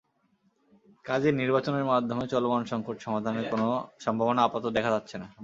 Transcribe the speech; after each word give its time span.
কাজেই 1.05 1.33
নির্বাচনের 1.33 1.85
মাধ্যমে 1.85 2.23
চলমান 2.27 2.61
সংকট 2.65 2.97
সমাধানের 2.99 3.45
কোনো 3.51 3.67
সম্ভাবনা 3.99 4.41
আপাতত 4.43 4.65
দেখা 4.77 4.91
যাচ্ছে 4.91 5.15
না। 5.17 5.27